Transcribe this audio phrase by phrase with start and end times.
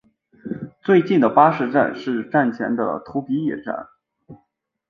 [0.81, 3.87] 最近的巴士站是站前的土笔野站。